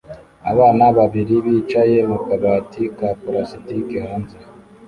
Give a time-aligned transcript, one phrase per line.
[0.51, 4.37] Abana babiri bicaye mu kabati ka plastiki hanze